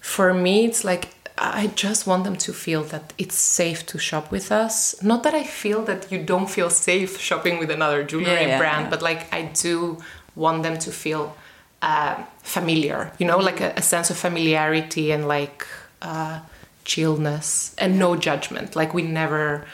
[0.00, 4.32] For me, it's like I just want them to feel that it's safe to shop
[4.32, 5.00] with us.
[5.02, 8.58] Not that I feel that you don't feel safe shopping with another jewelry Yeah, yeah,
[8.58, 8.90] brand, yeah.
[8.90, 9.98] but like I do
[10.38, 11.36] want them to feel
[11.82, 15.66] uh, familiar, you know, like a, a sense of familiarity and like
[16.02, 16.40] uh,
[16.84, 18.74] chillness and no judgment.
[18.74, 19.66] Like we never,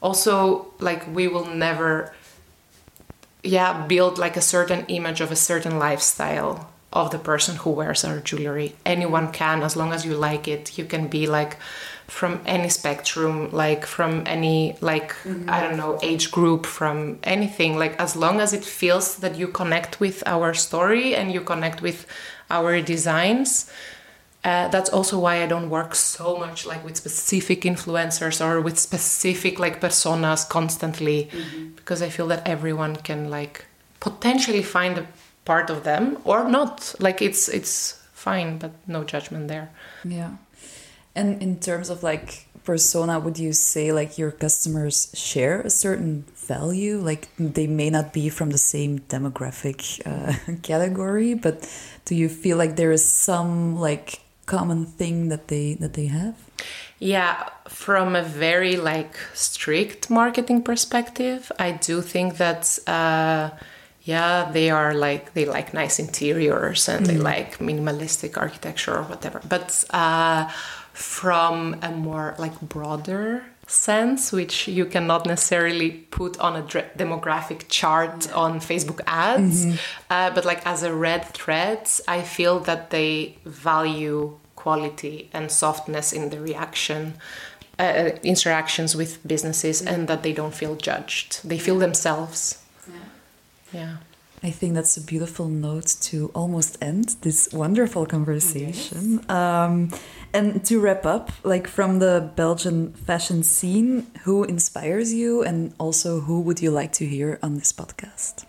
[0.00, 2.14] also like we will never,
[3.42, 8.04] yeah, build like a certain image of a certain lifestyle of the person who wears
[8.04, 8.76] our jewelry.
[8.84, 10.78] Anyone can, as long as you like it.
[10.78, 11.56] You can be like
[12.12, 15.16] from any spectrum, like from any like
[15.48, 17.78] I don't know age group, from anything.
[17.78, 21.80] Like as long as it feels that you connect with our story and you connect
[21.80, 22.06] with
[22.50, 23.70] our designs.
[24.44, 28.76] Uh, that's also why I don't work so much like with specific influencers or with
[28.78, 31.30] specific like personas constantly,
[31.76, 33.64] because I feel that everyone can like
[34.00, 35.06] potentially find a
[35.44, 36.94] part of them or not.
[36.98, 39.70] Like it's it's fine, but no judgment there.
[40.04, 40.32] Yeah.
[41.14, 46.24] And in terms of like persona, would you say like your customers share a certain
[46.36, 46.98] value?
[46.98, 51.68] Like they may not be from the same demographic uh, category, but
[52.04, 56.36] do you feel like there is some like common thing that they that they have?
[56.98, 63.50] Yeah, from a very like strict marketing perspective, I do think that uh,
[64.04, 69.40] yeah, they are like they like nice interiors and they like minimalistic architecture or whatever.
[69.48, 70.48] But uh,
[70.92, 78.32] from a more like broader sense, which you cannot necessarily put on a demographic chart
[78.32, 79.66] on Facebook ads,
[80.10, 86.12] uh, but like as a red thread, I feel that they value quality and softness
[86.12, 87.14] in the reaction
[87.78, 91.48] uh, interactions with businesses and that they don't feel judged.
[91.48, 92.62] They feel themselves.
[93.72, 93.96] Yeah
[94.44, 99.24] I think that's a beautiful note to almost end this wonderful conversation.
[99.30, 99.90] Um,
[100.34, 106.20] and to wrap up, like from the Belgian fashion scene, who inspires you and also
[106.20, 108.44] who would you like to hear on this podcast?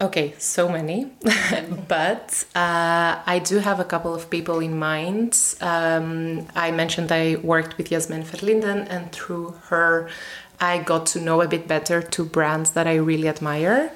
[0.00, 1.10] Okay, so many.
[1.88, 5.56] but uh, I do have a couple of people in mind.
[5.60, 10.08] Um, I mentioned I worked with Jasmine Verlinden, and through her,
[10.60, 13.92] I got to know a bit better two brands that I really admire.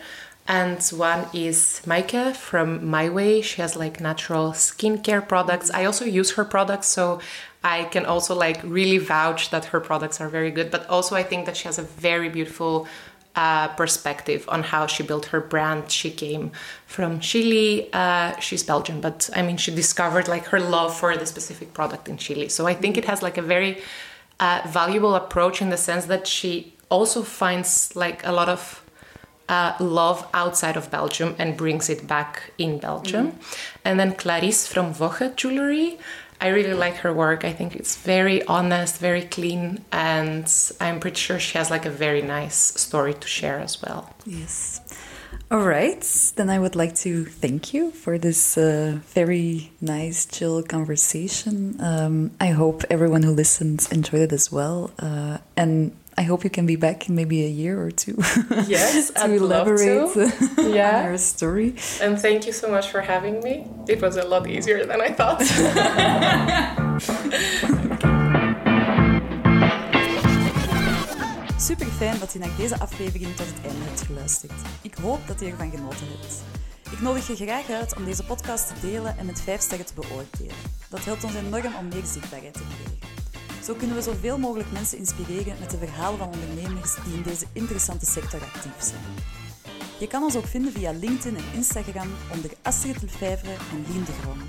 [0.48, 3.42] And one is Maike from My Way.
[3.42, 5.70] She has like natural skincare products.
[5.70, 7.20] I also use her products, so
[7.62, 10.70] I can also like really vouch that her products are very good.
[10.70, 12.88] But also, I think that she has a very beautiful
[13.36, 15.90] uh, perspective on how she built her brand.
[15.90, 16.52] She came
[16.86, 17.90] from Chile.
[17.92, 22.08] Uh, she's Belgian, but I mean, she discovered like her love for the specific product
[22.08, 22.48] in Chile.
[22.48, 23.82] So I think it has like a very
[24.40, 28.82] uh, valuable approach in the sense that she also finds like a lot of
[29.48, 33.32] uh, love outside of Belgium and brings it back in Belgium.
[33.32, 33.82] Mm-hmm.
[33.84, 35.98] And then Clarisse from Voche Jewelry.
[36.40, 37.44] I really like her work.
[37.44, 40.46] I think it's very honest, very clean, and
[40.80, 44.14] I'm pretty sure she has like a very nice story to share as well.
[44.24, 44.80] Yes.
[45.50, 46.02] All right,
[46.36, 51.76] then I would like to thank you for this uh, very nice, chill conversation.
[51.80, 54.90] Um, I hope everyone who listens enjoyed it as well.
[54.98, 58.16] Uh, and I hope you can be back in maybe a year or two.
[58.66, 60.32] Yes, to I'd elaborate to.
[60.58, 60.98] yeah.
[60.98, 61.74] on your story.
[62.02, 63.66] And thank you so much for having me.
[63.86, 65.42] It was a lot easier than I thought.
[71.56, 74.52] Super fijn dat je naar deze aflevering tot het einde hebt geluisterd.
[74.82, 76.42] Ik hoop dat je ervan genoten hebt.
[76.90, 79.94] Ik nodig je graag uit om deze podcast te delen en met 5 sterren te
[79.94, 80.56] beoordelen.
[80.88, 83.17] Dat helpt ons enorm om meer zichtbaarheid te krijgen.
[83.68, 87.46] Zo kunnen we zoveel mogelijk mensen inspireren met de verhalen van ondernemers die in deze
[87.52, 89.00] interessante sector actief zijn.
[89.98, 94.12] Je kan ons ook vinden via LinkedIn en Instagram onder Astrid Lefevre en Lien de
[94.12, 94.40] Groen.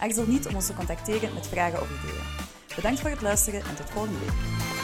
[0.00, 2.24] Aarzel niet om ons te contacteren met vragen of ideeën.
[2.74, 4.77] Bedankt voor het luisteren en tot volgende week.